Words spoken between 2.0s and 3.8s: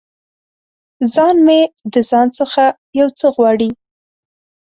ځان څخه یو څه غواړي